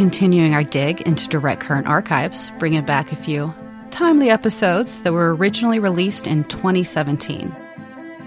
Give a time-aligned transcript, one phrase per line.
[0.00, 3.52] continuing our dig into direct current archives, bringing back a few
[3.90, 7.54] timely episodes that were originally released in 2017.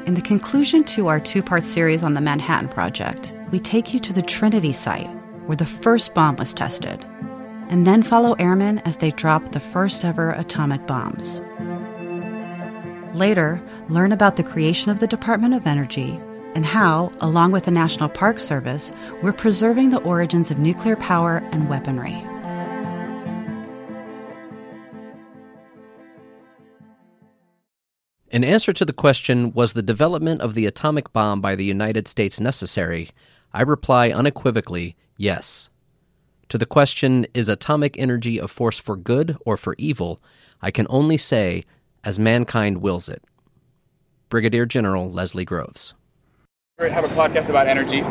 [0.06, 4.00] In the conclusion to our two part series on the Manhattan Project, we take you
[4.02, 5.10] to the Trinity site
[5.48, 7.04] where the first bomb was tested,
[7.70, 11.42] and then follow airmen as they drop the first ever atomic bombs.
[13.16, 13.60] Later,
[13.90, 16.22] learn about the creation of the Department of Energy
[16.56, 18.92] and how, along with the National Park Service,
[19.22, 22.24] we're preserving the origins of nuclear power and weaponry.
[28.34, 32.08] In answer to the question, was the development of the atomic bomb by the United
[32.08, 33.12] States necessary?
[33.54, 35.70] I reply unequivocally, yes.
[36.50, 40.20] To the question, is atomic energy a force for good or for evil?
[40.64, 41.64] I can only say,
[42.04, 43.24] as mankind wills it.
[44.30, 45.94] Brigadier General Leslie Groves.
[46.80, 48.02] We're going to have a podcast about energy.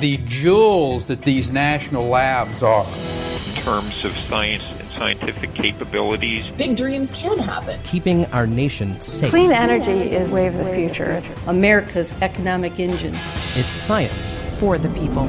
[0.00, 2.86] The jewels that these national labs are.
[2.86, 7.78] In terms of science and scientific capabilities, big dreams can happen.
[7.84, 9.28] Keeping our nation safe.
[9.28, 11.10] Clean energy is wave of the future.
[11.10, 13.14] It's America's economic engine.
[13.54, 15.26] It's science for the people.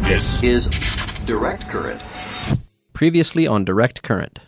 [0.00, 0.66] This is
[1.26, 2.02] Direct Current.
[2.92, 4.40] Previously on Direct Current.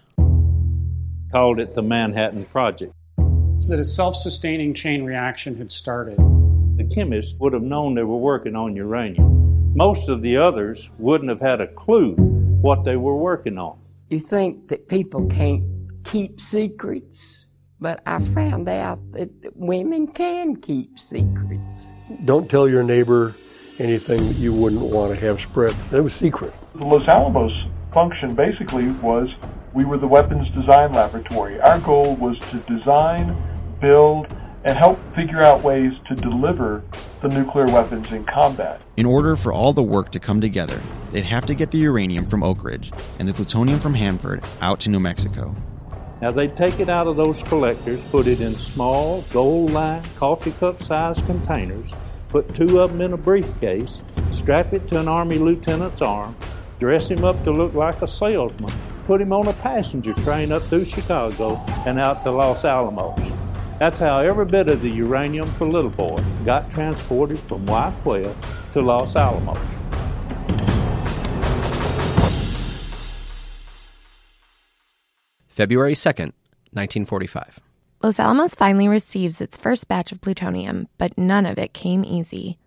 [1.31, 2.93] Called it the Manhattan Project.
[3.69, 6.19] That a self sustaining chain reaction had started.
[6.81, 9.77] The chemists would have known they were working on uranium.
[9.77, 13.79] Most of the others wouldn't have had a clue what they were working on.
[14.09, 15.63] You think that people can't
[16.05, 17.45] keep secrets,
[17.81, 21.93] but I found out that women can keep secrets.
[22.25, 23.35] Don't tell your neighbor
[23.79, 25.77] anything that you wouldn't want to have spread.
[25.91, 26.55] That was secret.
[26.77, 27.53] The Los Alamos
[27.93, 29.29] function basically was
[29.75, 31.61] we were the weapons design laboratory.
[31.61, 33.37] Our goal was to design,
[33.83, 36.83] build, and help figure out ways to deliver
[37.23, 38.81] the nuclear weapons in combat.
[38.97, 40.81] In order for all the work to come together,
[41.11, 44.81] they'd have to get the uranium from Oak Ridge and the plutonium from Hanford out
[44.81, 45.55] to New Mexico.
[46.21, 50.53] Now they'd take it out of those collectors, put it in small, gold lined, coffee
[50.53, 51.95] cup sized containers,
[52.29, 56.37] put two of them in a briefcase, strap it to an Army lieutenant's arm,
[56.79, 58.73] dress him up to look like a salesman,
[59.07, 61.57] put him on a passenger train up through Chicago
[61.87, 63.40] and out to Los Alamos.
[63.81, 68.35] That's how every bit of the uranium for Little Boy got transported from Y-12
[68.75, 69.57] to Los Alamos.
[75.49, 76.35] February 2nd,
[76.73, 77.61] 1945.
[78.03, 82.59] Los Alamos finally receives its first batch of plutonium, but none of it came easy.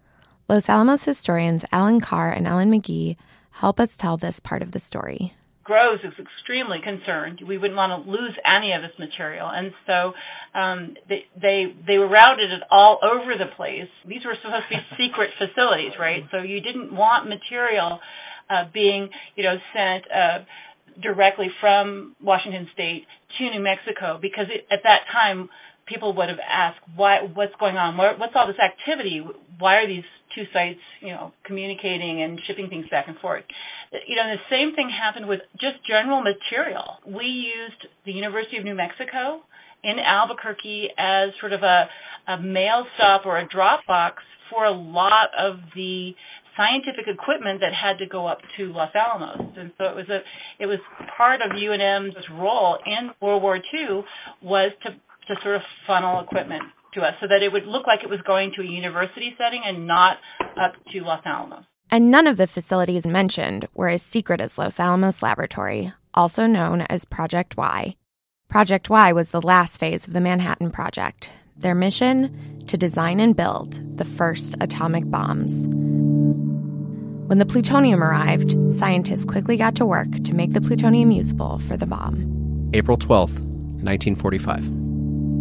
[0.50, 3.18] Los Alamos historians Alan Carr and Alan McGee
[3.52, 5.36] help us tell this part of the story.
[5.64, 7.40] Groves is extremely concerned.
[7.48, 10.12] We wouldn't want to lose any of this material, and so
[10.58, 13.88] um, they, they they were routed it all over the place.
[14.04, 16.28] These were supposed to be secret facilities, right?
[16.32, 18.00] So you didn't want material
[18.50, 20.44] uh, being, you know, sent uh,
[21.02, 23.08] directly from Washington State
[23.40, 25.50] to New Mexico because it, at that time
[25.88, 29.22] people would have asked why what's going on what's all this activity
[29.60, 33.44] why are these two sites you know communicating and shipping things back and forth
[34.08, 36.98] you know, the same thing happened with just general material.
[37.06, 39.46] We used the University of New Mexico
[39.84, 41.86] in Albuquerque as sort of a,
[42.32, 46.12] a mail stop or a drop box for a lot of the
[46.58, 49.54] scientific equipment that had to go up to Los Alamos.
[49.58, 50.22] And so it was a
[50.62, 50.80] it was
[51.18, 54.06] part of UNM's role in World War II
[54.42, 58.02] was to to sort of funnel equipment to us so that it would look like
[58.04, 60.18] it was going to a university setting and not
[60.62, 61.66] up to Los Alamos.
[61.94, 66.82] And none of the facilities mentioned were as secret as Los Alamos Laboratory, also known
[66.82, 67.96] as Project Y.
[68.50, 71.30] Project Y was the last phase of the Manhattan Project.
[71.56, 72.64] Their mission?
[72.66, 75.68] To design and build the first atomic bombs.
[77.28, 81.78] When the plutonium arrived, scientists quickly got to work to make the plutonium usable for
[81.78, 82.72] the bomb.
[82.74, 83.40] April 12th,
[83.84, 84.83] 1945.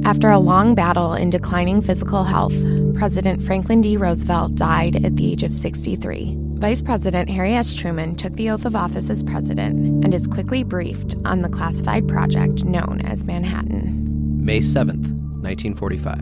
[0.05, 2.55] After a long battle in declining physical health,
[2.97, 3.97] President Franklin D.
[3.97, 6.37] Roosevelt died at the age of 63.
[6.55, 7.73] Vice President Harry S.
[7.73, 12.09] Truman took the oath of office as president and is quickly briefed on the classified
[12.09, 14.45] project known as Manhattan.
[14.45, 16.19] May 7th, 1945.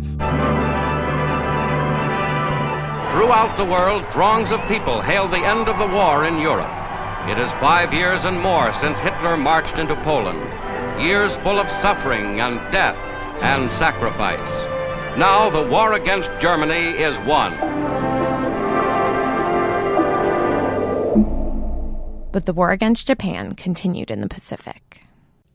[3.15, 6.71] Throughout the world, throngs of people hail the end of the war in Europe.
[7.29, 10.41] It is five years and more since Hitler marched into Poland.
[11.03, 13.10] Years full of suffering and death
[13.43, 14.39] and sacrifice.
[15.19, 17.53] Now the war against Germany is won.
[22.33, 25.03] But the war against Japan continued in the Pacific.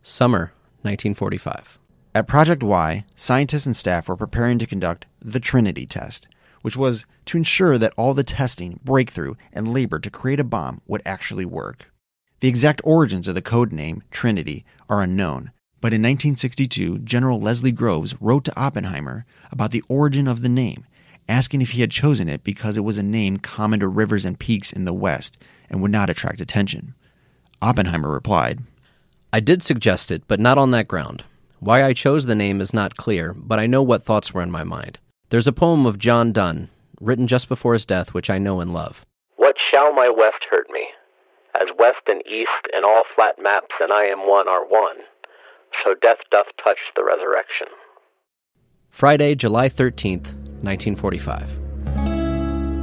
[0.03, 0.51] Summer
[0.81, 1.79] 1945.
[2.13, 6.27] At Project Y, scientists and staff were preparing to conduct the Trinity test,
[6.61, 10.81] which was to ensure that all the testing, breakthrough, and labor to create a bomb
[10.87, 11.91] would actually work.
[12.39, 15.51] The exact origins of the code name, Trinity, are unknown,
[15.85, 20.83] but in 1962, General Leslie Groves wrote to Oppenheimer about the origin of the name,
[21.29, 24.39] asking if he had chosen it because it was a name common to rivers and
[24.39, 25.39] peaks in the West
[25.69, 26.95] and would not attract attention.
[27.61, 28.61] Oppenheimer replied,
[29.31, 31.23] I did suggest it, but not on that ground.
[31.59, 34.49] Why I chose the name is not clear, but I know what thoughts were in
[34.49, 34.97] my mind.
[35.29, 36.67] There's a poem of John Donne,
[36.99, 39.05] written just before his death, which I know and love.
[39.35, 40.87] What shall my west hurt me?
[41.53, 44.97] As west and east and all flat maps and I am one are one,
[45.83, 47.68] so death doth touch the resurrection.
[48.89, 51.60] Friday, July 13th, 1945.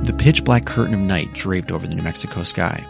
[0.06, 2.84] The pitch black curtain of night draped over the New Mexico sky.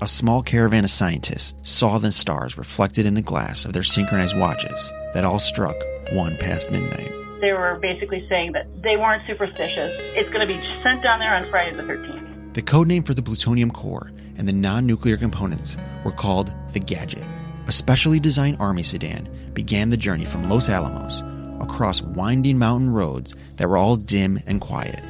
[0.00, 4.38] A small caravan of scientists saw the stars reflected in the glass of their synchronized
[4.38, 5.76] watches that all struck
[6.12, 7.12] one past midnight.
[7.40, 9.94] They were basically saying that they weren't superstitious.
[10.14, 12.54] It's going to be sent down there on Friday the 13th.
[12.54, 16.80] The code name for the plutonium core and the non nuclear components were called the
[16.80, 17.26] Gadget.
[17.70, 21.22] A specially designed army sedan began the journey from Los Alamos
[21.60, 25.00] across winding mountain roads that were all dim and quiet.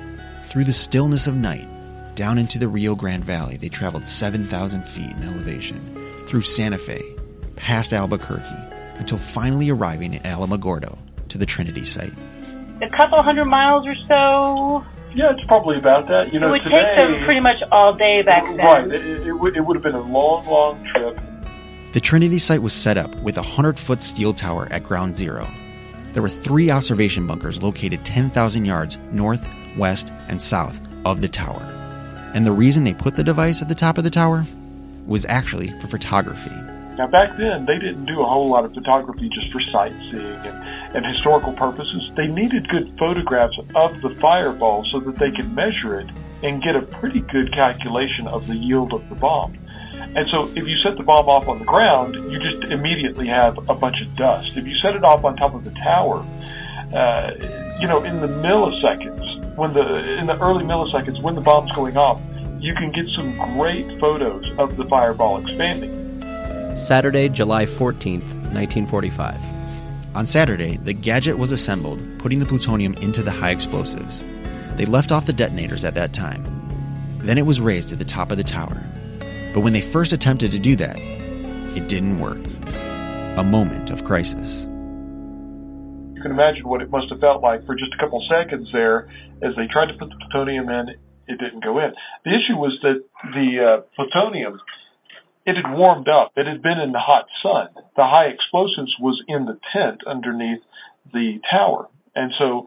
[0.44, 1.66] Through the stillness of night,
[2.16, 5.80] down into the Rio Grande Valley, they traveled 7,000 feet in elevation,
[6.26, 7.00] through Santa Fe,
[7.56, 8.44] past Albuquerque,
[8.96, 10.98] until finally arriving at Alamogordo
[11.28, 12.12] to the Trinity site.
[12.82, 14.84] A couple hundred miles or so.
[15.14, 16.30] Yeah, it's probably about that.
[16.34, 18.58] You know, it would today, take them pretty much all day back then.
[18.58, 18.92] Right.
[18.92, 21.18] It, it, would, it would have been a long, long trip.
[21.92, 25.48] The Trinity site was set up with a 100 foot steel tower at ground zero.
[26.12, 29.44] There were three observation bunkers located 10,000 yards north,
[29.76, 31.62] west, and south of the tower.
[32.32, 34.44] And the reason they put the device at the top of the tower
[35.04, 36.54] was actually for photography.
[36.96, 40.96] Now, back then, they didn't do a whole lot of photography just for sightseeing and,
[40.96, 42.08] and historical purposes.
[42.14, 46.08] They needed good photographs of the fireball so that they could measure it
[46.44, 49.56] and get a pretty good calculation of the yield of the bomb.
[50.16, 53.58] And so if you set the bomb off on the ground, you just immediately have
[53.68, 54.56] a bunch of dust.
[54.56, 56.26] If you set it off on top of the tower,
[56.92, 57.32] uh,
[57.80, 61.96] you know, in the milliseconds, when the in the early milliseconds when the bomb's going
[61.96, 62.20] off,
[62.58, 65.96] you can get some great photos of the fireball expanding.
[66.76, 69.36] Saturday, July 14th, 1945.
[70.16, 74.24] On Saturday, the gadget was assembled, putting the plutonium into the high explosives.
[74.74, 76.44] They left off the detonators at that time.
[77.18, 78.82] Then it was raised to the top of the tower.
[79.52, 80.96] But when they first attempted to do that,
[81.76, 82.38] it didn't work.
[83.36, 84.66] A moment of crisis.
[86.14, 89.08] You can imagine what it must have felt like for just a couple seconds there
[89.42, 90.88] as they tried to put the plutonium in,
[91.28, 91.92] it didn't go in.
[92.24, 93.02] The issue was that
[93.32, 94.60] the uh, plutonium,
[95.46, 96.32] it had warmed up.
[96.36, 97.68] It had been in the hot sun.
[97.96, 100.60] The high explosives was in the tent underneath
[101.12, 101.88] the tower.
[102.14, 102.66] And so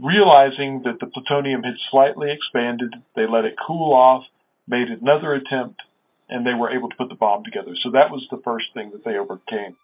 [0.00, 4.24] realizing that the plutonium had slightly expanded, they let it cool off,
[4.66, 5.80] made another attempt,
[6.28, 7.74] and they were able to put the bomb together.
[7.82, 9.76] So that was the first thing that they overcame.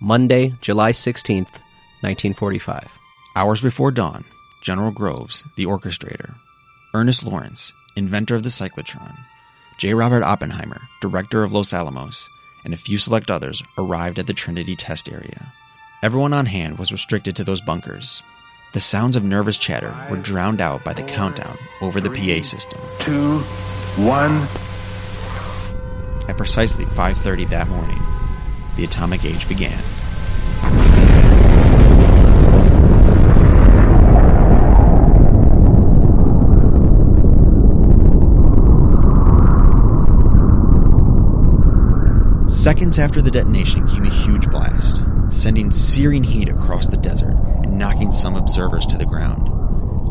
[0.00, 1.60] Monday, July 16th,
[2.00, 2.98] 1945.
[3.36, 4.24] Hours before dawn,
[4.62, 6.34] General Groves, the orchestrator,
[6.94, 9.16] Ernest Lawrence, inventor of the cyclotron,
[9.78, 9.94] J.
[9.94, 12.28] Robert Oppenheimer, director of Los Alamos,
[12.64, 15.52] and a few select others arrived at the Trinity test area.
[16.02, 18.22] Everyone on hand was restricted to those bunkers.
[18.72, 22.80] The sounds of nervous chatter were drowned out by the countdown over the PA system.
[23.00, 23.38] Two,
[23.96, 24.46] one.
[26.28, 28.00] At precisely 5:30 that morning,
[28.76, 29.78] the atomic age began.
[42.46, 47.78] Seconds after the detonation came a huge blast, sending searing heat across the desert and
[47.78, 49.50] knocking some observers to the ground.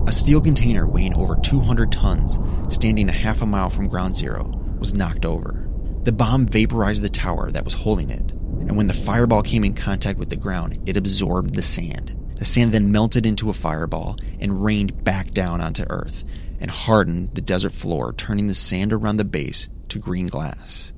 [0.08, 4.52] A steel container weighing over 200 tons, standing a half a mile from ground zero,
[4.80, 5.67] was knocked over.
[6.08, 9.74] The bomb vaporized the tower that was holding it, and when the fireball came in
[9.74, 12.16] contact with the ground, it absorbed the sand.
[12.38, 16.24] The sand then melted into a fireball and rained back down onto Earth
[16.62, 20.94] and hardened the desert floor, turning the sand around the base to green glass.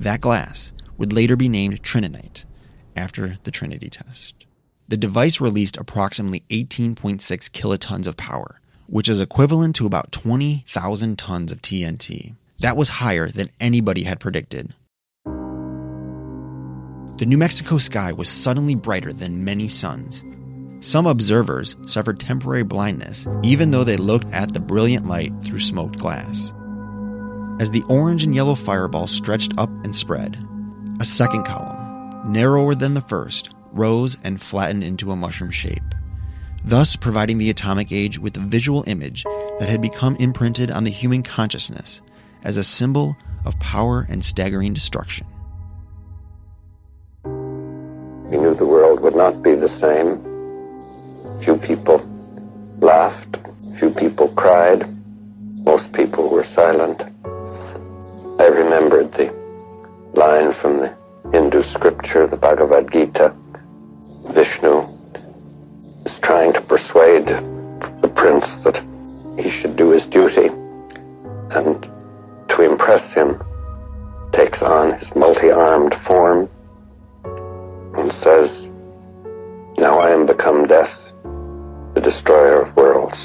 [0.00, 2.44] That glass would later be named Trinitite
[2.96, 4.34] after the Trinity test.
[4.88, 7.20] The device released approximately 18.6
[7.52, 12.34] kilotons of power, which is equivalent to about 20,000 tons of TNT.
[12.62, 14.72] That was higher than anybody had predicted.
[17.18, 20.24] The New Mexico sky was suddenly brighter than many suns.
[20.78, 25.98] Some observers suffered temporary blindness, even though they looked at the brilliant light through smoked
[25.98, 26.52] glass.
[27.60, 30.38] As the orange and yellow fireball stretched up and spread,
[31.00, 35.82] a second column, narrower than the first, rose and flattened into a mushroom shape.
[36.64, 39.24] thus providing the atomic age with a visual image
[39.58, 42.02] that had become imprinted on the human consciousness
[42.44, 45.26] as a symbol of power and staggering destruction.
[47.24, 50.22] We knew the world would not be the same.
[51.44, 51.98] Few people
[52.78, 53.38] laughed,
[53.78, 54.88] few people cried,
[55.64, 57.02] most people were silent.
[58.40, 59.32] I remembered the
[60.14, 60.96] line from the
[61.32, 63.34] Hindu scripture, the Bhagavad Gita.
[64.30, 64.86] Vishnu
[66.04, 68.82] is trying to persuade the prince that
[69.38, 70.48] he should do his duty
[71.50, 71.91] and
[72.82, 73.40] impress him
[74.32, 76.48] takes on his multi-armed form
[77.96, 78.66] and says,
[79.78, 80.90] Now I am become death,
[81.94, 83.16] the destroyer of worlds.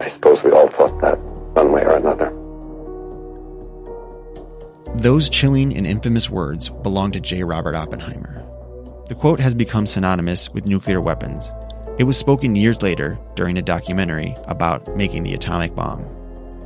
[0.00, 2.30] I suppose we all thought that one way or another.
[4.96, 7.42] Those chilling and infamous words belong to J.
[7.42, 8.44] Robert Oppenheimer.
[9.06, 11.52] The quote has become synonymous with nuclear weapons.
[11.98, 16.23] It was spoken years later during a documentary about making the atomic bomb.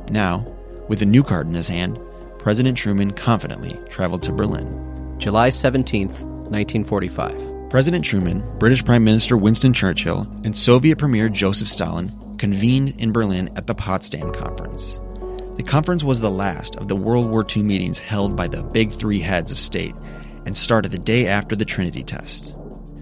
[0.09, 0.45] Now,
[0.87, 1.99] with a new card in his hand,
[2.39, 5.15] President Truman confidently traveled to Berlin.
[5.19, 7.69] July 17th, 1945.
[7.69, 13.49] President Truman, British Prime Minister Winston Churchill, and Soviet Premier Joseph Stalin convened in Berlin
[13.55, 14.99] at the Potsdam Conference.
[15.57, 18.91] The conference was the last of the World War II meetings held by the big
[18.91, 19.93] three heads of state
[20.45, 22.55] and started the day after the Trinity test.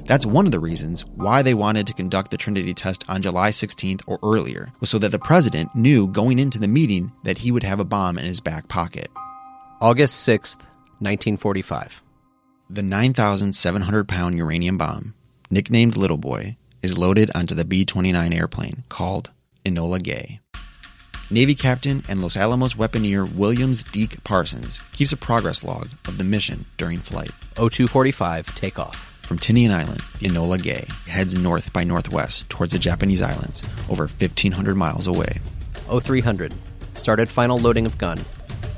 [0.07, 3.49] That's one of the reasons why they wanted to conduct the Trinity test on July
[3.49, 7.51] 16th or earlier, was so that the president knew going into the meeting that he
[7.51, 9.09] would have a bomb in his back pocket.
[9.81, 10.63] August 6th,
[10.99, 12.01] 1945.
[12.69, 15.13] The 9,700 pound uranium bomb,
[15.51, 19.33] nicknamed Little Boy, is loaded onto the B 29 airplane called
[19.65, 20.39] Enola Gay.
[21.29, 26.23] Navy Captain and Los Alamos weaponeer Williams Deak Parsons keeps a progress log of the
[26.23, 27.31] mission during flight.
[27.57, 29.11] 0245 takeoff.
[29.27, 34.03] From Tinian Island, the Enola Gay heads north by northwest towards the Japanese islands, over
[34.03, 35.39] 1,500 miles away.
[35.89, 36.53] 0300
[36.93, 38.19] started final loading of gun.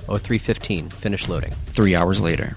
[0.07, 1.53] 0315 finished loading.
[1.67, 2.55] Three hours later.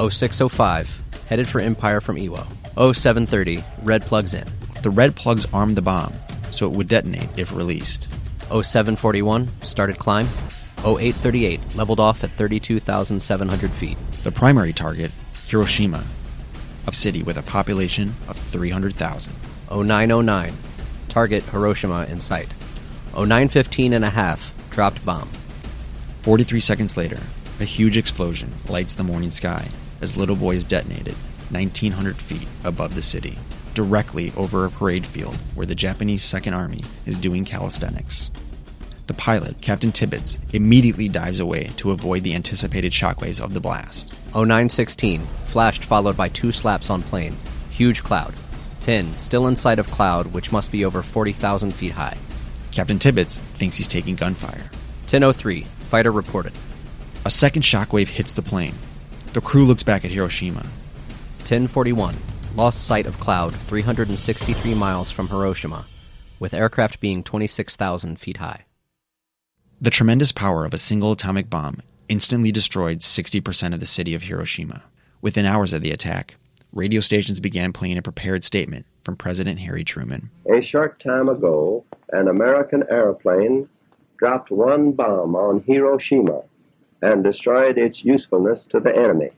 [0.00, 2.44] 0605 headed for Empire from Iwo.
[2.92, 4.44] 0730 red plugs in.
[4.82, 6.14] The red plugs armed the bomb,
[6.50, 8.08] so it would detonate if released.
[8.50, 10.28] 0741 started climb.
[10.78, 13.96] 0838 leveled off at 32,700 feet.
[14.24, 15.12] The primary target,
[15.46, 16.02] Hiroshima,
[16.88, 19.34] a city with a population of 300,000.
[19.70, 20.54] 0909
[21.08, 22.48] target Hiroshima in sight.
[23.12, 25.28] 0915 and a half dropped bomb.
[26.22, 27.20] 43 seconds later,
[27.60, 29.68] a huge explosion lights the morning sky
[30.00, 31.14] as Little Boy is detonated
[31.50, 33.36] 1,900 feet above the city
[33.74, 38.30] directly over a parade field where the Japanese Second Army is doing calisthenics.
[39.08, 44.12] The pilot, Captain Tibbets, immediately dives away to avoid the anticipated shockwaves of the blast.
[44.34, 47.34] 0916, flashed followed by two slaps on plane.
[47.70, 48.34] Huge cloud.
[48.80, 52.18] 10, still in sight of cloud, which must be over 40,000 feet high.
[52.70, 54.70] Captain Tibbets thinks he's taking gunfire.
[55.08, 56.52] 1003, fighter reported.
[57.24, 58.74] A second shockwave hits the plane.
[59.32, 60.66] The crew looks back at Hiroshima.
[61.38, 62.14] 1041,
[62.56, 65.86] lost sight of cloud 363 miles from Hiroshima,
[66.38, 68.66] with aircraft being 26,000 feet high.
[69.80, 71.76] The tremendous power of a single atomic bomb
[72.08, 74.82] instantly destroyed 60% of the city of Hiroshima.
[75.22, 76.34] Within hours of the attack,
[76.72, 80.30] radio stations began playing a prepared statement from President Harry Truman.
[80.52, 83.68] A short time ago, an American airplane
[84.16, 86.42] dropped one bomb on Hiroshima
[87.00, 89.30] and destroyed its usefulness to the enemy.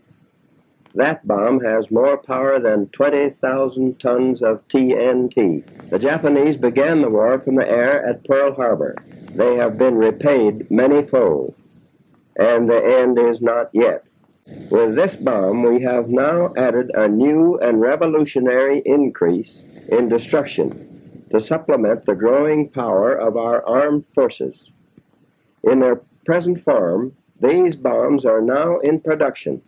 [0.94, 5.90] That bomb has more power than 20,000 tons of TNT.
[5.90, 8.97] The Japanese began the war from the air at Pearl Harbor.
[9.35, 11.55] They have been repaid many fold,
[12.37, 14.05] and the end is not yet.
[14.71, 21.41] With this bomb, we have now added a new and revolutionary increase in destruction to
[21.41, 24.71] supplement the growing power of our armed forces.
[25.63, 29.63] In their present form, these bombs are now in production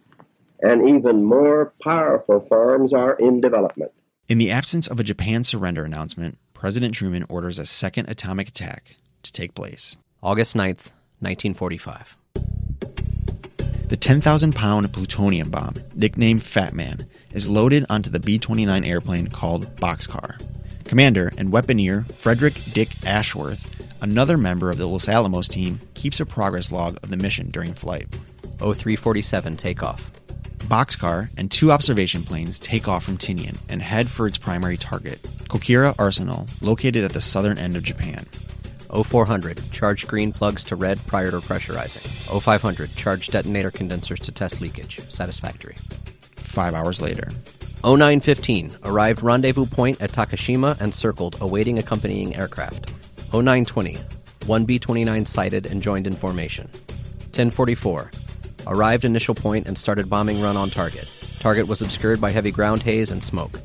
[0.62, 3.92] and even more powerful forms are in development.
[4.28, 8.96] In the absence of a Japan surrender announcement, President Truman orders a second atomic attack
[9.22, 9.96] to take place.
[10.22, 12.16] August 9th, 1945.
[13.88, 16.98] The 10,000 pound plutonium bomb, nicknamed Fat Man,
[17.32, 20.40] is loaded onto the B 29 airplane called Boxcar.
[20.84, 23.66] Commander and weaponeer Frederick Dick Ashworth,
[24.02, 27.74] another member of the Los Alamos team, keeps a progress log of the mission during
[27.74, 28.06] flight.
[28.58, 30.10] 0347 takeoff.
[30.68, 35.20] Boxcar and two observation planes take off from Tinian and head for its primary target,
[35.48, 38.24] Kokura Arsenal, located at the southern end of Japan.
[38.94, 42.06] 0400, charge green plugs to red prior to pressurizing.
[42.40, 45.00] 0500, charge detonator condensers to test leakage.
[45.08, 45.74] Satisfactory.
[46.34, 47.28] Five hours later.
[47.84, 52.92] 0915 arrived rendezvous point at Yakushima and circled, awaiting accompanying aircraft.
[53.32, 53.98] 0920
[54.46, 56.66] 1 B 29 sighted and joined in formation.
[57.32, 58.10] 1044
[58.66, 61.10] arrived initial point and started bombing run on target.
[61.38, 63.58] Target was obscured by heavy ground haze and smoke.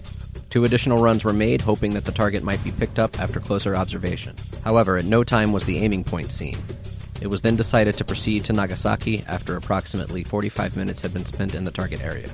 [0.50, 3.76] Two additional runs were made, hoping that the target might be picked up after closer
[3.76, 4.36] observation.
[4.64, 6.58] However, at no time was the aiming point seen.
[7.22, 11.56] It was then decided to proceed to Nagasaki after approximately 45 minutes had been spent
[11.56, 12.30] in the target area.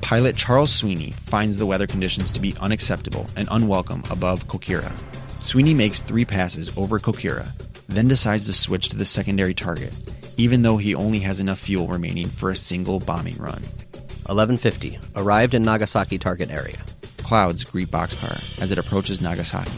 [0.00, 4.92] Pilot Charles Sweeney finds the weather conditions to be unacceptable and unwelcome above Kokura.
[5.40, 7.46] Sweeney makes three passes over Kokura,
[7.88, 9.94] then decides to switch to the secondary target,
[10.36, 13.62] even though he only has enough fuel remaining for a single bombing run.
[14.26, 16.76] 1150 arrived in Nagasaki target area.
[17.26, 19.72] Clouds greet Boxcar as it approaches Nagasaki,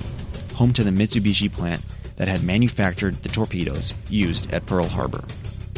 [0.55, 1.83] home to the Mitsubishi plant
[2.17, 5.25] that had manufactured the torpedoes used at Pearl Harbor.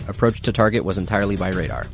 [0.09, 1.87] Approach to target was entirely by radar.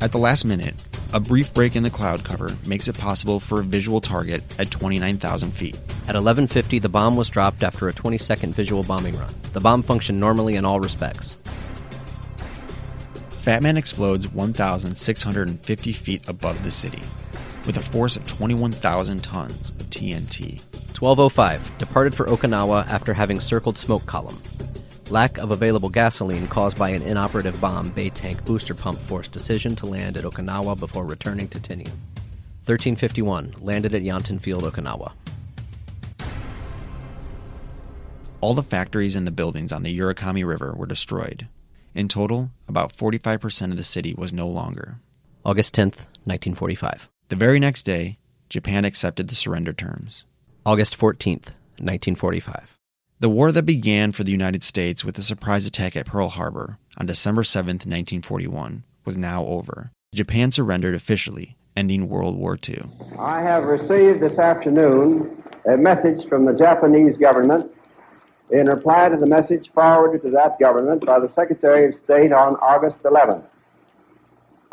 [0.00, 0.76] At the last minute,
[1.12, 4.70] a brief break in the cloud cover makes it possible for a visual target at
[4.70, 5.74] 29,000 feet.
[5.74, 9.34] At 1150, the bomb was dropped after a 20 second visual bombing run.
[9.54, 11.36] The bomb functioned normally in all respects.
[13.42, 17.02] Fat Man explodes 1,650 feet above the city,
[17.66, 20.62] with a force of 21,000 tons of TNT.
[20.98, 24.38] 1205 departed for Okinawa after having circled smoke column.
[25.10, 29.76] Lack of available gasoline caused by an inoperative bomb bay tank booster pump forced decision
[29.76, 31.94] to land at Okinawa before returning to Tinian.
[32.64, 35.12] 1351 landed at Yontan Field, Okinawa.
[38.40, 41.48] All the factories and the buildings on the Urakami River were destroyed.
[41.94, 44.98] In total, about 45% of the city was no longer.
[45.44, 47.08] August 10th, 1945.
[47.28, 48.18] The very next day,
[48.48, 50.24] Japan accepted the surrender terms.
[50.64, 52.78] August 14th, 1945.
[53.18, 56.78] The war that began for the United States with a surprise attack at Pearl Harbor
[56.96, 59.90] on December 7th, 1941, was now over.
[60.14, 62.84] Japan surrendered officially, ending World War II.
[63.18, 67.72] I have received this afternoon a message from the Japanese government
[68.50, 72.54] in reply to the message forwarded to that government by the Secretary of State on
[72.62, 73.42] August 11th.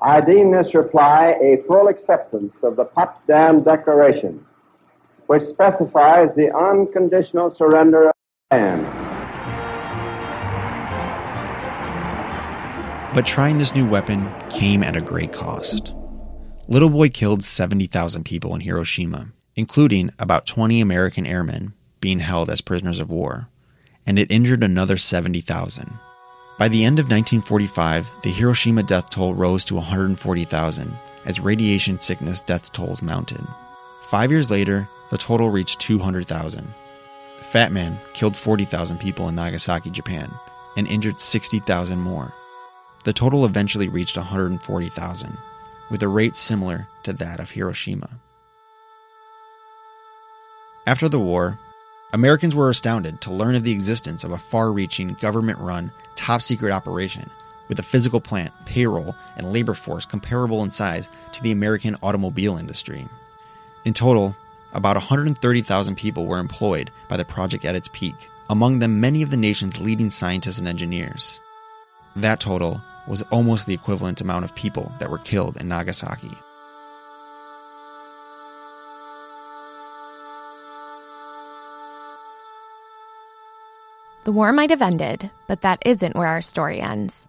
[0.06, 4.46] I deem this reply a full acceptance of the Potsdam Declaration,
[5.28, 8.14] which specifies the unconditional surrender of
[8.52, 8.84] Japan.
[13.14, 15.94] But trying this new weapon came at a great cost.
[16.68, 22.60] Little Boy killed 70,000 people in Hiroshima, including about 20 American airmen being held as
[22.60, 23.48] prisoners of war,
[24.06, 25.98] and it injured another 70,000.
[26.58, 32.42] By the end of 1945, the Hiroshima death toll rose to 140,000 as radiation sickness
[32.42, 33.42] death tolls mounted.
[34.02, 36.72] Five years later, the total reached 200,000.
[37.38, 40.32] Fat Man killed 40,000 people in Nagasaki, Japan,
[40.78, 42.34] and injured 60,000 more.
[43.04, 45.38] The total eventually reached 140,000,
[45.90, 48.10] with a rate similar to that of Hiroshima.
[50.86, 51.60] After the war,
[52.14, 56.44] Americans were astounded to learn of the existence of a far reaching, government run, top
[56.44, 57.28] secret operation
[57.68, 62.58] with a physical plant, payroll, and labor force comparable in size to the American automobile
[62.58, 63.08] industry.
[63.84, 64.36] In total,
[64.74, 69.32] about 130,000 people were employed by the project at its peak, among them many of
[69.32, 71.40] the nation's leading scientists and engineers.
[72.16, 76.32] That total was almost the equivalent amount of people that were killed in Nagasaki.
[84.24, 87.28] The war might have ended, but that isn't where our story ends.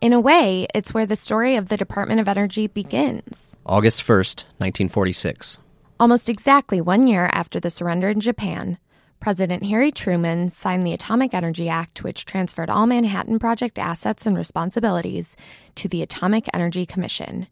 [0.00, 3.54] In a way, it's where the story of the Department of Energy begins.
[3.66, 5.58] August 1st, 1946.
[5.98, 8.78] Almost exactly one year after the surrender in Japan,
[9.20, 14.34] President Harry Truman signed the Atomic Energy Act, which transferred all Manhattan Project assets and
[14.34, 15.36] responsibilities
[15.74, 17.48] to the Atomic Energy Commission,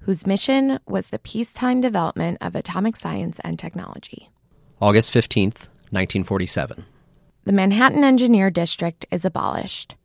[0.00, 4.30] whose mission was the peacetime development of atomic science and technology.
[4.80, 6.86] August 15th, 1947.
[7.44, 9.96] The Manhattan Engineer District is abolished.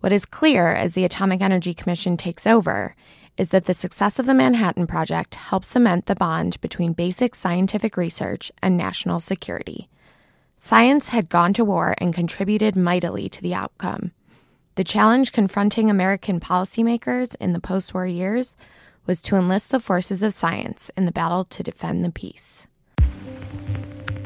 [0.00, 2.94] What is clear as the Atomic Energy Commission takes over
[3.36, 7.96] is that the success of the Manhattan Project helps cement the bond between basic scientific
[7.96, 9.88] research and national security.
[10.56, 14.12] Science had gone to war and contributed mightily to the outcome.
[14.76, 18.54] The challenge confronting American policymakers in the post war years
[19.06, 22.68] was to enlist the forces of science in the battle to defend the peace.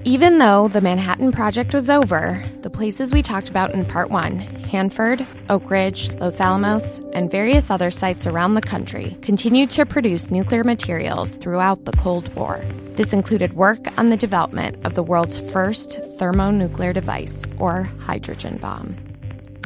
[0.05, 4.39] Even though the Manhattan Project was over, the places we talked about in Part 1
[4.71, 10.31] Hanford, Oak Ridge, Los Alamos, and various other sites around the country continued to produce
[10.31, 12.65] nuclear materials throughout the Cold War.
[12.95, 18.97] This included work on the development of the world's first thermonuclear device, or hydrogen bomb.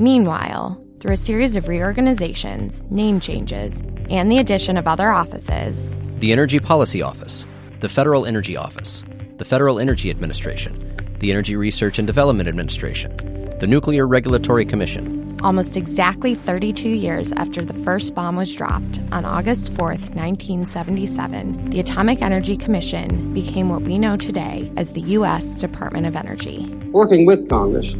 [0.01, 6.33] Meanwhile, through a series of reorganizations, name changes, and the addition of other offices, the
[6.33, 7.47] Energy Policy Office,
[7.79, 9.05] the Federal Energy Office,
[9.45, 13.15] the Federal Energy Administration, the Energy Research and Development Administration,
[13.61, 19.27] the Nuclear Regulatory Commission, almost exactly 32 years after the first bomb was dropped, on
[19.27, 25.61] August 4th, 1977, the Atomic Energy Commission became what we know today as the U.S.
[25.61, 26.65] Department of Energy.
[26.93, 27.93] Working with Congress,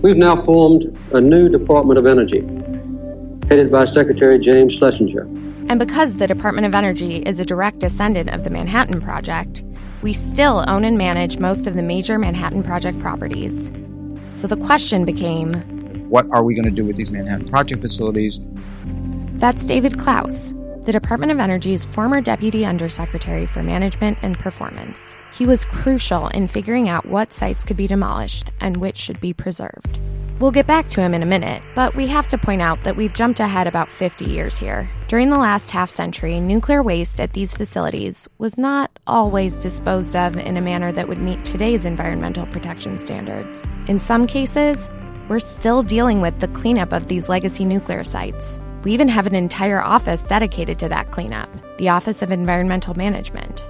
[0.00, 2.40] we've now formed a new Department of Energy,
[3.48, 5.24] headed by Secretary James Schlesinger.
[5.68, 9.62] And because the Department of Energy is a direct descendant of the Manhattan Project,
[10.06, 13.72] we still own and manage most of the major Manhattan Project properties.
[14.34, 15.52] So the question became
[16.08, 18.38] what are we going to do with these Manhattan Project facilities?
[19.40, 25.02] That's David Klaus, the Department of Energy's former Deputy Undersecretary for Management and Performance.
[25.32, 29.32] He was crucial in figuring out what sites could be demolished and which should be
[29.32, 29.98] preserved.
[30.38, 32.94] We'll get back to him in a minute, but we have to point out that
[32.94, 34.90] we've jumped ahead about 50 years here.
[35.08, 40.36] During the last half century, nuclear waste at these facilities was not always disposed of
[40.36, 43.66] in a manner that would meet today's environmental protection standards.
[43.88, 44.90] In some cases,
[45.30, 48.60] we're still dealing with the cleanup of these legacy nuclear sites.
[48.84, 53.64] We even have an entire office dedicated to that cleanup the Office of Environmental Management.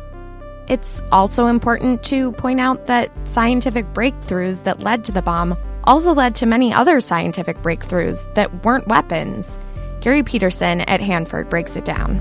[0.69, 6.13] It's also important to point out that scientific breakthroughs that led to the bomb also
[6.13, 9.59] led to many other scientific breakthroughs that weren't weapons.
[10.01, 12.21] Gary Peterson at Hanford breaks it down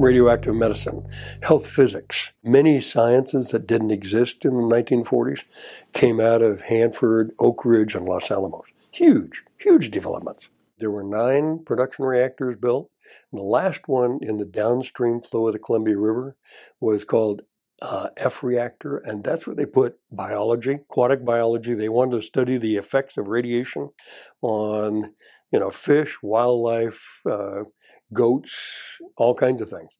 [0.00, 1.06] radioactive medicine,
[1.42, 2.30] health physics.
[2.42, 5.44] Many sciences that didn't exist in the 1940s
[5.92, 8.64] came out of Hanford, Oak Ridge, and Los Alamos.
[8.92, 10.48] Huge, huge developments.
[10.78, 12.90] There were nine production reactors built.
[13.30, 16.36] And the last one in the downstream flow of the Columbia River
[16.80, 17.42] was called
[17.82, 21.74] uh, F reactor, and that's where they put biology, aquatic biology.
[21.74, 23.90] They wanted to study the effects of radiation
[24.42, 25.14] on,
[25.50, 27.64] you know, fish, wildlife, uh,
[28.12, 29.90] goats, all kinds of things.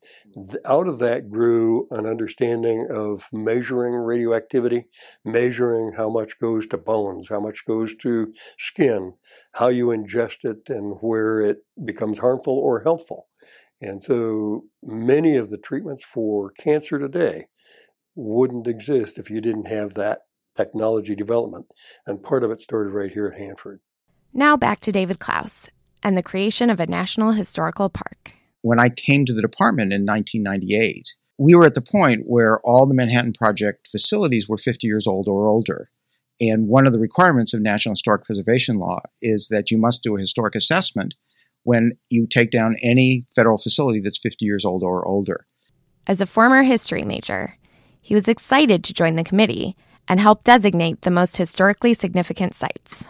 [0.65, 4.87] Out of that grew an understanding of measuring radioactivity,
[5.25, 9.15] measuring how much goes to bones, how much goes to skin,
[9.53, 13.29] how you ingest it, and where it becomes harmful or helpful.
[13.81, 17.47] And so many of the treatments for cancer today
[18.21, 20.21] wouldn't exist if you didn't have that
[20.57, 21.67] technology development.
[22.07, 23.81] And part of it started right here at Hanford.
[24.33, 25.69] Now back to David Klaus
[26.03, 28.33] and the creation of a National Historical Park.
[28.63, 32.87] When I came to the department in 1998, we were at the point where all
[32.87, 35.91] the Manhattan Project facilities were 50 years old or older.
[36.41, 40.17] And one of the requirements of National Historic Preservation Law is that you must do
[40.17, 41.15] a historic assessment
[41.63, 45.47] when you take down any federal facility that's 50 years old or older.
[46.07, 47.57] As a former history major,
[48.11, 49.77] he was excited to join the committee
[50.09, 53.07] and help designate the most historically significant sites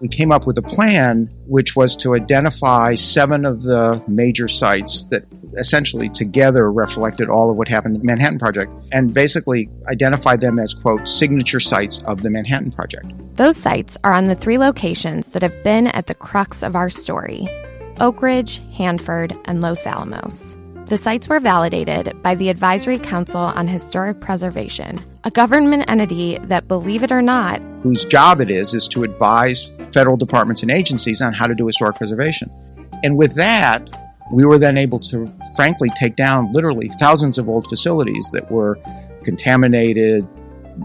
[0.00, 5.04] we came up with a plan which was to identify seven of the major sites
[5.04, 5.24] that
[5.56, 10.58] essentially together reflected all of what happened in the Manhattan Project and basically identify them
[10.58, 13.06] as, quote, signature sites of the Manhattan Project.
[13.36, 16.90] Those sites are on the three locations that have been at the crux of our
[16.90, 17.48] story
[18.00, 20.56] Oak Ridge, Hanford, and Los Alamos.
[20.86, 26.68] The sites were validated by the Advisory Council on Historic Preservation, a government entity that,
[26.68, 31.22] believe it or not, whose job it is is to advise federal departments and agencies
[31.22, 32.50] on how to do historic preservation.
[33.02, 33.88] And with that,
[34.30, 38.78] we were then able to frankly take down literally thousands of old facilities that were
[39.22, 40.28] contaminated,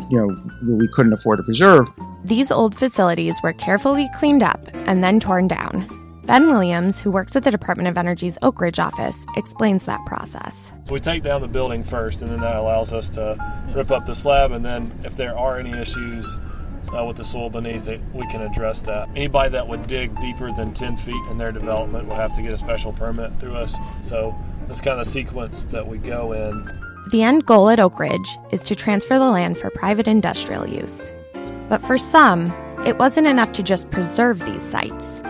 [0.09, 0.33] you know,
[0.63, 1.89] that we couldn't afford to preserve.
[2.23, 5.89] These old facilities were carefully cleaned up and then torn down.
[6.29, 10.71] Ben Williams, who works at the Department of Energy's Oak Ridge office, explains that process.
[10.91, 13.35] We take down the building first, and then that allows us to
[13.73, 16.37] rip up the slab, and then if there are any issues,
[16.95, 19.09] uh, with the soil beneath it, we can address that.
[19.15, 22.51] Anybody that would dig deeper than 10 feet in their development will have to get
[22.51, 23.75] a special permit through us.
[24.01, 24.35] So
[24.67, 26.71] that's kind of the sequence that we go in.
[27.09, 31.11] The end goal at Oak Ridge is to transfer the land for private industrial use.
[31.69, 32.53] But for some,
[32.85, 35.23] it wasn't enough to just preserve these sites.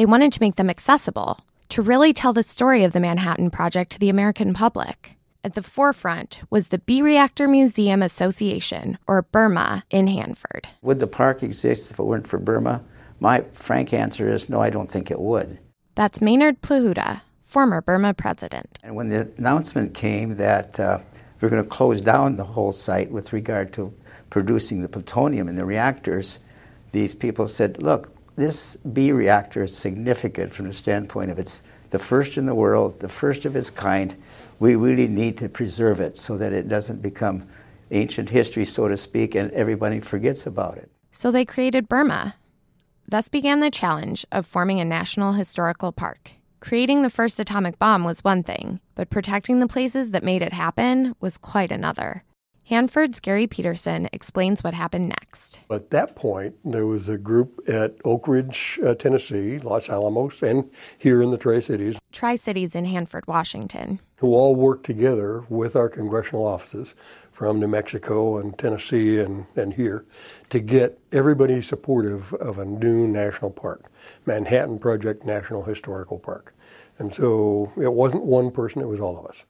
[0.00, 3.92] They wanted to make them accessible, to really tell the story of the Manhattan Project
[3.92, 5.18] to the American public.
[5.44, 10.68] At the forefront was the B Reactor Museum Association, or BURMA, in Hanford.
[10.80, 12.82] Would the park exist if it weren't for Burma?
[13.20, 15.58] My frank answer is no, I don't think it would.
[15.96, 18.78] That's Maynard Plahuta, former Burma president.
[18.82, 21.00] And when the announcement came that uh,
[21.42, 23.92] we're going to close down the whole site with regard to
[24.30, 26.38] producing the plutonium in the reactors,
[26.92, 31.98] these people said, look, this B reactor is significant from the standpoint of it's the
[31.98, 34.16] first in the world, the first of its kind.
[34.60, 37.46] We really need to preserve it so that it doesn't become
[37.90, 40.90] ancient history, so to speak, and everybody forgets about it.
[41.10, 42.36] So they created Burma.
[43.08, 46.30] Thus began the challenge of forming a national historical park.
[46.60, 50.52] Creating the first atomic bomb was one thing, but protecting the places that made it
[50.52, 52.22] happen was quite another.
[52.70, 55.60] Hanford's Gary Peterson explains what happened next.
[55.72, 60.70] At that point, there was a group at Oak Ridge, uh, Tennessee, Los Alamos, and
[60.96, 61.98] here in the Tri Cities.
[62.12, 63.98] Tri Cities in Hanford, Washington.
[64.18, 66.94] Who all worked together with our congressional offices
[67.32, 70.04] from New Mexico and Tennessee and, and here
[70.50, 73.90] to get everybody supportive of a new national park,
[74.26, 76.54] Manhattan Project National Historical Park.
[77.00, 79.42] And so it wasn't one person, it was all of us.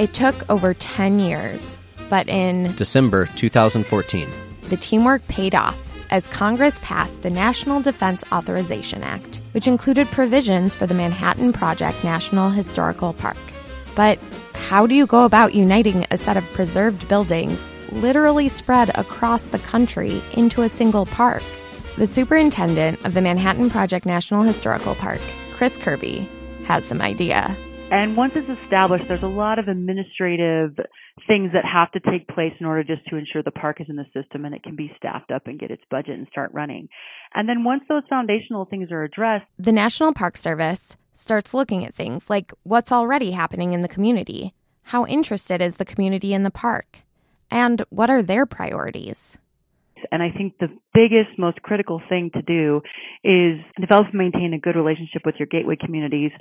[0.00, 1.72] It took over 10 years
[2.08, 4.28] but in December 2014,
[4.62, 5.78] the teamwork paid off
[6.10, 12.02] as Congress passed the National Defense Authorization Act, which included provisions for the Manhattan Project
[12.04, 13.36] National Historical Park.
[13.94, 14.18] But
[14.54, 19.58] how do you go about uniting a set of preserved buildings literally spread across the
[19.58, 21.42] country into a single park?
[21.96, 25.20] The superintendent of the Manhattan Project National Historical Park,
[25.52, 26.28] Chris Kirby,
[26.66, 27.56] has some idea.
[27.90, 30.76] And once it's established, there's a lot of administrative
[31.28, 33.94] things that have to take place in order just to ensure the park is in
[33.94, 36.88] the system and it can be staffed up and get its budget and start running.
[37.32, 41.94] And then once those foundational things are addressed, the National Park Service starts looking at
[41.94, 46.50] things like what's already happening in the community, how interested is the community in the
[46.50, 47.02] park,
[47.52, 49.38] and what are their priorities.
[50.10, 52.82] And I think the biggest, most critical thing to do
[53.24, 56.32] is develop and maintain a good relationship with your gateway communities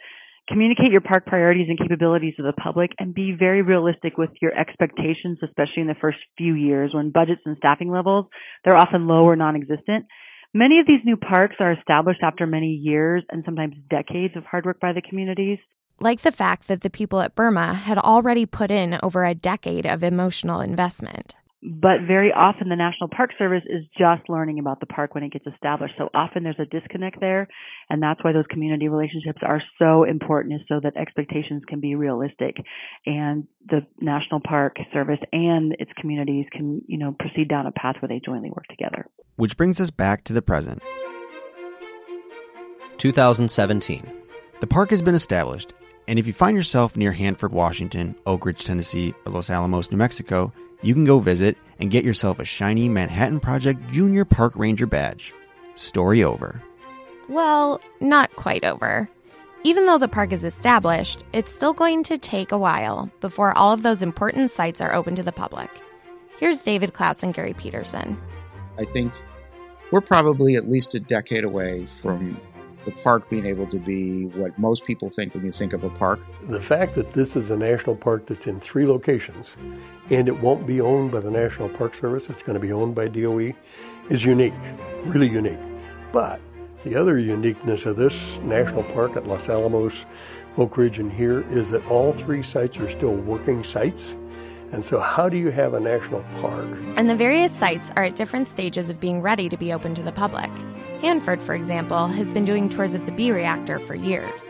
[0.47, 4.58] communicate your park priorities and capabilities to the public and be very realistic with your
[4.58, 8.25] expectations, especially in the first few years when budgets and staffing levels,
[8.63, 10.05] they're often low or non-existent.
[10.53, 14.65] Many of these new parks are established after many years and sometimes decades of hard
[14.65, 15.60] work by the communities.
[15.99, 19.86] Like the fact that the people at Burma had already put in over a decade
[19.86, 24.85] of emotional investment but very often the National Park Service is just learning about the
[24.85, 25.95] park when it gets established.
[25.97, 27.47] So often there's a disconnect there,
[27.89, 31.95] and that's why those community relationships are so important, is so that expectations can be
[31.95, 32.57] realistic,
[33.05, 37.95] and the National Park Service and its communities can, you know, proceed down a path
[37.99, 39.07] where they jointly work together.
[39.37, 40.83] Which brings us back to the present.
[42.97, 44.11] 2017.
[44.61, 45.73] The park has been established,
[46.07, 49.97] and if you find yourself near Hanford, Washington, Oak Ridge, Tennessee, or Los Alamos, New
[49.97, 50.53] Mexico,
[50.86, 55.34] you can go visit and get yourself a shiny Manhattan Project Junior Park Ranger badge.
[55.74, 56.62] Story over.
[57.28, 59.10] Well, not quite over.
[59.63, 63.71] Even though the park is established, it's still going to take a while before all
[63.71, 65.71] of those important sites are open to the public.
[66.38, 68.21] Here's David Klaus and Gary Peterson.
[68.78, 69.12] I think
[69.91, 72.39] we're probably at least a decade away from
[72.86, 75.89] the park being able to be what most people think when you think of a
[75.89, 76.26] park.
[76.48, 79.52] The fact that this is a national park that's in three locations
[80.10, 82.93] and it won't be owned by the National Park Service, it's going to be owned
[82.93, 83.54] by DOE,
[84.10, 84.54] is unique,
[85.06, 85.60] really unique.
[86.12, 86.39] But
[86.84, 90.06] the other uniqueness of this national park at Los Alamos,
[90.58, 94.15] Oak Ridge, and here is that all three sites are still working sites.
[94.71, 96.67] And so, how do you have a national park?
[96.97, 100.01] And the various sites are at different stages of being ready to be open to
[100.01, 100.49] the public.
[101.01, 104.43] Hanford, for example, has been doing tours of the B reactor for years.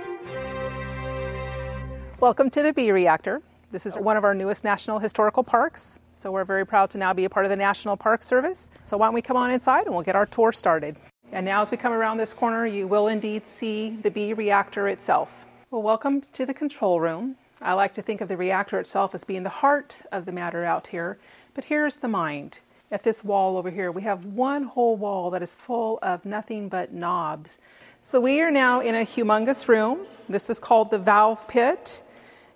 [2.21, 3.41] Welcome to the B reactor.
[3.71, 7.13] This is one of our newest national historical parks, so we're very proud to now
[7.13, 8.71] be a part of the National Park Service.
[8.83, 10.95] So why don't we come on inside and we'll get our tour started.
[11.33, 14.87] And now as we come around this corner, you will indeed see the B reactor
[14.87, 15.45] itself.
[15.71, 17.35] Well, welcome to the control room.
[17.65, 20.63] I like to think of the reactor itself as being the heart of the matter
[20.63, 21.17] out here,
[21.53, 22.59] but here's the mind
[22.91, 26.69] at this wall over here, we have one whole wall that is full of nothing
[26.69, 27.59] but knobs.
[28.01, 30.05] So we are now in a humongous room.
[30.29, 32.03] This is called the valve pit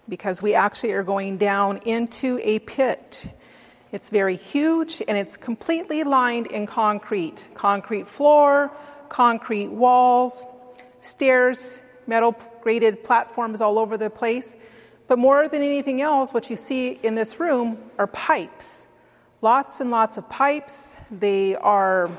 [0.08, 3.32] because we actually are going down into a pit.
[3.92, 8.72] It's very huge and it's completely lined in concrete concrete floor,
[9.10, 10.46] concrete walls,
[11.02, 14.56] stairs, metal graded platforms all over the place.
[15.10, 18.88] But more than anything else, what you see in this room are pipes
[19.42, 20.98] lots and lots of pipes.
[21.12, 22.10] They are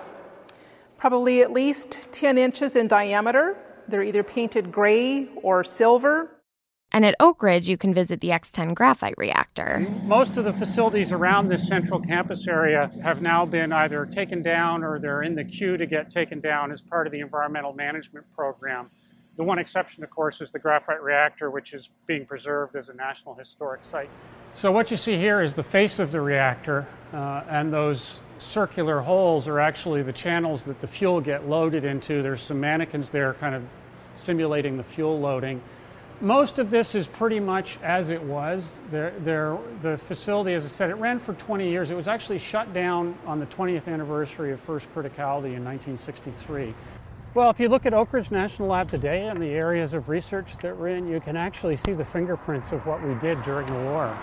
[0.96, 3.56] probably at least 10 inches in diameter.
[3.88, 6.36] They're either painted gray or silver.
[6.92, 9.86] And at Oak Ridge, you can visit the X10 graphite reactor.
[10.06, 14.82] Most of the facilities around this central campus area have now been either taken down
[14.82, 18.26] or they're in the queue to get taken down as part of the environmental management
[18.34, 18.90] program.
[19.40, 22.92] The one exception, of course, is the graphite reactor, which is being preserved as a
[22.92, 24.10] National Historic Site.
[24.52, 29.00] So what you see here is the face of the reactor, uh, and those circular
[29.00, 32.20] holes are actually the channels that the fuel get loaded into.
[32.20, 33.62] There's some mannequins there kind of
[34.14, 35.62] simulating the fuel loading.
[36.20, 38.82] Most of this is pretty much as it was.
[38.90, 41.90] There, there, the facility, as I said, it ran for 20 years.
[41.90, 46.74] It was actually shut down on the 20th anniversary of first criticality in 1963.
[47.32, 50.56] Well, if you look at Oak Ridge National Lab today and the areas of research
[50.58, 53.74] that we're in, you can actually see the fingerprints of what we did during the
[53.74, 54.18] war.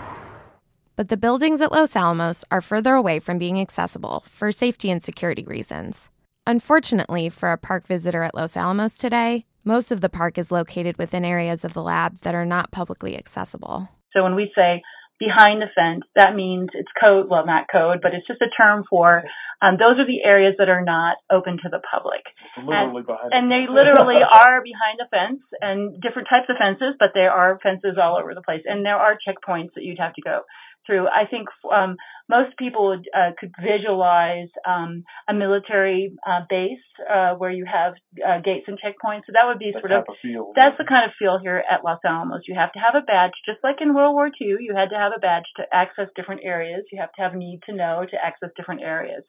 [0.94, 5.02] But the buildings at Los Alamos are further away from being accessible for safety and
[5.02, 6.10] security reasons.
[6.46, 10.98] Unfortunately, for a park visitor at Los Alamos today, most of the park is located
[10.98, 13.88] within areas of the lab that are not publicly accessible.
[14.12, 14.82] So when we say
[15.18, 18.84] behind the fence, that means it's code, well, not code, but it's just a term
[18.88, 19.24] for
[19.60, 22.22] um, those are the areas that are not open to the public.
[22.54, 26.94] Literally and, behind and they literally are behind a fence and different types of fences,
[26.98, 28.62] but there are fences all over the place.
[28.64, 30.46] And there are checkpoints that you'd have to go
[30.86, 31.10] through.
[31.10, 31.96] I think um,
[32.28, 37.94] most people would, uh, could visualize um, a military uh, base uh, where you have
[38.20, 39.24] uh, gates and checkpoints.
[39.24, 41.84] So that would be That sort of of that's the kind of feel here at
[41.84, 42.44] Los Alamos.
[42.46, 44.60] You have to have a badge, just like in World War II.
[44.60, 46.84] You had to have a badge to access different areas.
[46.92, 49.24] You have to have need to know to access different areas.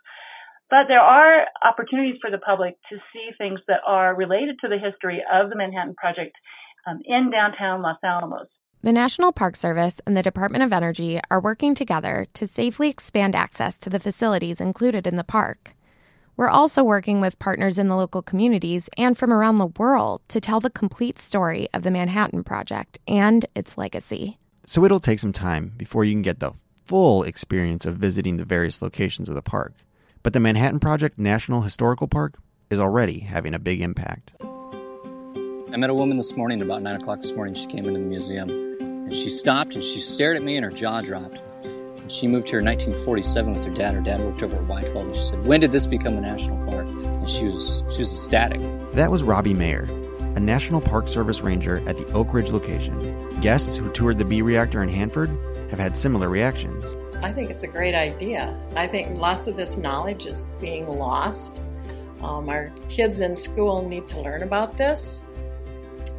[0.70, 4.78] But there are opportunities for the public to see things that are related to the
[4.78, 6.36] history of the Manhattan Project
[6.86, 8.48] um, in downtown Los Alamos.
[8.82, 13.36] The National Park Service and the Department of Energy are working together to safely expand
[13.36, 15.76] access to the facilities included in the park.
[16.38, 20.40] We're also working with partners in the local communities and from around the world to
[20.40, 24.38] tell the complete story of the Manhattan Project and its legacy.
[24.66, 26.54] So it'll take some time before you can get the
[26.86, 29.74] full experience of visiting the various locations of the park.
[30.24, 32.40] But the Manhattan Project National Historical Park
[32.70, 34.36] is already having a big impact.
[34.42, 37.56] I met a woman this morning about 9 o'clock this morning.
[37.56, 38.69] She came into the museum
[39.10, 41.42] and she stopped and she stared at me and her jaw dropped.
[41.64, 43.96] And she moved here in 1947 with her dad.
[43.96, 46.64] Her dad worked over at Y12 and she said, When did this become a national
[46.68, 46.86] park?
[46.86, 48.62] And she was, she was ecstatic.
[48.94, 49.86] That was Robbie Mayer,
[50.36, 53.40] a National Park Service ranger at the Oak Ridge location.
[53.42, 55.32] Guests who toured the B reactor in Hanford
[55.72, 56.94] have had similar reactions.
[57.24, 58.62] I think it's a great idea.
[58.76, 61.64] I think lots of this knowledge is being lost.
[62.22, 65.26] Um, our kids in school need to learn about this.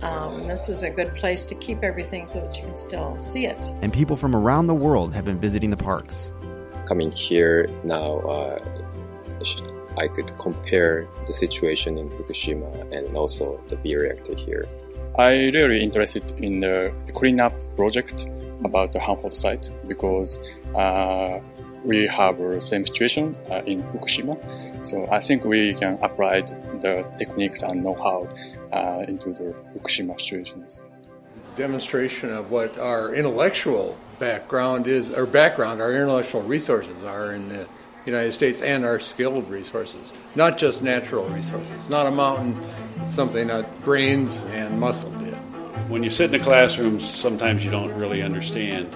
[0.02, 3.46] Um, this is a good place to keep everything so that you can still see
[3.46, 3.68] it.
[3.82, 6.30] And people from around the world have been visiting the parks.
[6.86, 8.58] Coming here now, uh,
[9.98, 14.66] I could compare the situation in Fukushima and also the B reactor here.
[15.18, 18.28] I really interested in the cleanup project
[18.64, 21.40] about the Hanford site because uh,
[21.84, 24.36] we have the same situation uh, in Fukushima.
[24.86, 28.28] So I think we can apply the techniques and know-how
[28.72, 30.82] uh, into the Fukushima situations.
[31.56, 37.66] Demonstration of what our intellectual background is, or background, our intellectual resources are in the
[38.06, 41.72] United States and our skilled resources, not just natural resources.
[41.72, 42.54] It's not a mountain,
[43.02, 45.34] it's something that brains and muscle did.
[45.88, 48.94] When you sit in the classrooms, sometimes you don't really understand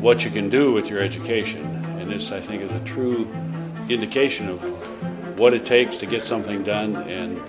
[0.00, 1.83] what you can do with your education.
[2.04, 3.26] And this, I think, is a true
[3.88, 7.40] indication of what it takes to get something done and,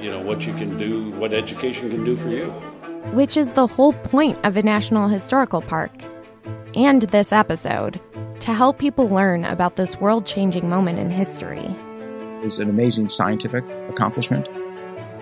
[0.00, 2.50] you know, what you can do, what education can do for you.
[3.14, 5.90] Which is the whole point of a National Historical Park.
[6.76, 8.00] And this episode
[8.38, 11.66] to help people learn about this world changing moment in history.
[12.44, 14.44] It's an amazing scientific accomplishment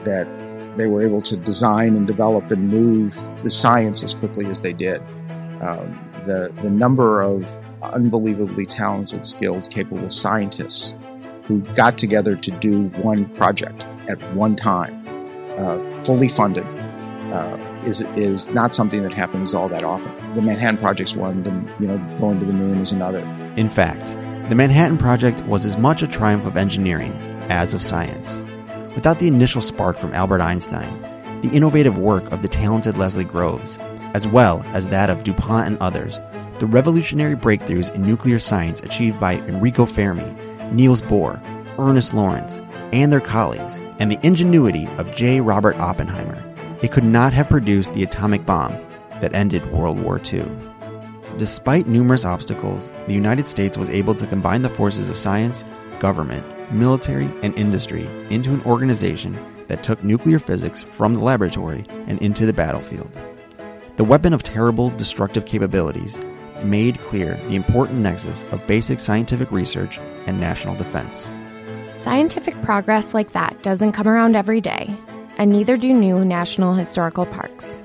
[0.04, 0.28] that
[0.76, 4.74] they were able to design and develop and move the science as quickly as they
[4.74, 5.00] did.
[5.62, 7.46] Um, the, the number of
[7.82, 10.94] unbelievably talented, skilled, capable scientists
[11.44, 15.04] who got together to do one project at one time,
[15.58, 16.64] uh, fully funded,
[17.32, 20.12] uh, is is not something that happens all that often.
[20.34, 23.20] The Manhattan Project's one, then you know, going to the moon is another.
[23.56, 24.16] In fact,
[24.48, 27.12] the Manhattan Project was as much a triumph of engineering
[27.48, 28.42] as of science.
[28.94, 31.00] Without the initial spark from Albert Einstein,
[31.42, 33.78] the innovative work of the talented Leslie Groves,
[34.14, 36.20] as well as that of DuPont and others,
[36.58, 40.34] the revolutionary breakthroughs in nuclear science achieved by Enrico Fermi,
[40.72, 41.40] Niels Bohr,
[41.78, 42.60] Ernest Lawrence,
[42.92, 45.40] and their colleagues, and the ingenuity of J.
[45.40, 46.42] Robert Oppenheimer,
[46.82, 48.72] it could not have produced the atomic bomb
[49.20, 50.44] that ended World War II.
[51.36, 55.64] Despite numerous obstacles, the United States was able to combine the forces of science,
[56.00, 62.20] government, military, and industry into an organization that took nuclear physics from the laboratory and
[62.20, 63.16] into the battlefield.
[63.96, 66.20] The weapon of terrible, destructive capabilities
[66.64, 71.32] made clear the important nexus of basic scientific research and national defense.
[71.94, 74.94] Scientific progress like that doesn't come around every day,
[75.36, 77.80] and neither do new national historical parks.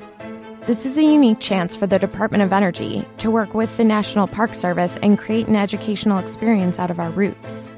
[0.66, 4.28] This is a unique chance for the Department of Energy to work with the National
[4.28, 7.70] Park Service and create an educational experience out of our roots.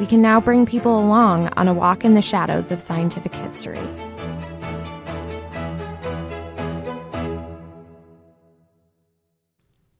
[0.00, 3.80] We can now bring people along on a walk in the shadows of scientific history.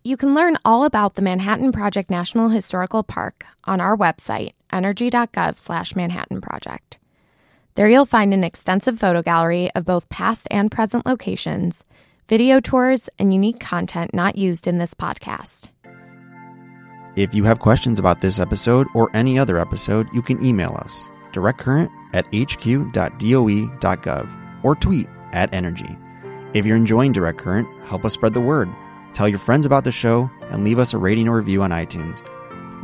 [0.06, 5.58] You can learn all about the Manhattan Project National Historical Park on our website, energy.gov
[5.58, 6.98] slash Manhattan Project.
[7.74, 11.82] There you'll find an extensive photo gallery of both past and present locations,
[12.28, 15.70] video tours, and unique content not used in this podcast.
[17.16, 21.08] If you have questions about this episode or any other episode, you can email us
[21.32, 22.94] directcurrent at hq.doe.gov
[24.62, 25.98] or tweet at energy.
[26.54, 28.68] If you're enjoying Direct Current, help us spread the word.
[29.16, 32.22] Tell your friends about the show and leave us a rating or review on iTunes.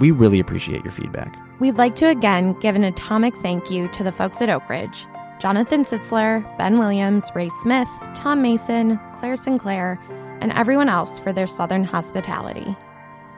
[0.00, 1.38] We really appreciate your feedback.
[1.60, 5.06] We'd like to again give an atomic thank you to the folks at Oak Ridge
[5.38, 10.00] Jonathan Sitzler, Ben Williams, Ray Smith, Tom Mason, Claire Sinclair,
[10.40, 12.74] and everyone else for their southern hospitality.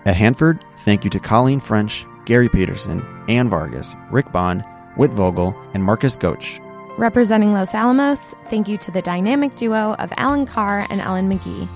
[0.05, 4.65] At Hanford, thank you to Colleen French, Gary Peterson, Ann Vargas, Rick Bond,
[4.95, 6.61] Whit Vogel, and Marcus Goach.
[6.97, 11.67] Representing Los Alamos, thank you to the dynamic duo of Alan Carr and Ellen McGehee.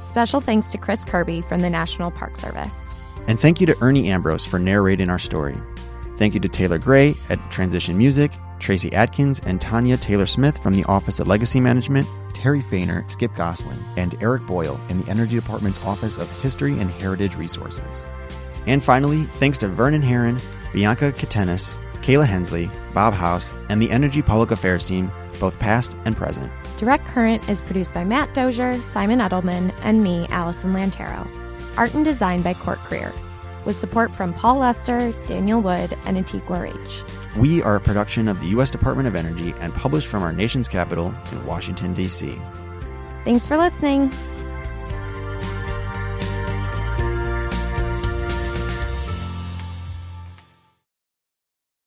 [0.00, 2.94] Special thanks to Chris Kirby from the National Park Service.
[3.28, 5.56] And thank you to Ernie Ambrose for narrating our story.
[6.16, 10.74] Thank you to Taylor Gray at Transition Music, Tracy Atkins and Tanya Taylor Smith from
[10.74, 15.36] the Office of Legacy Management, Terry Fehner, Skip Gosling, and Eric Boyle in the Energy
[15.36, 18.04] Department's Office of History and Heritage Resources.
[18.66, 20.38] And finally, thanks to Vernon Herron,
[20.72, 26.16] Bianca Katenis, Kayla Hensley, Bob House, and the Energy Public Affairs team, both past and
[26.16, 26.50] present.
[26.80, 31.28] Direct Current is produced by Matt Dozier, Simon Edelman, and me, Allison Lantero.
[31.76, 33.12] Art and design by Court Creer
[33.66, 37.02] with support from Paul Lester, Daniel Wood, and Antigua H.
[37.36, 38.70] We are a production of the U.S.
[38.70, 42.40] Department of Energy and published from our nation's capital in Washington, D.C.
[43.24, 44.10] Thanks for listening.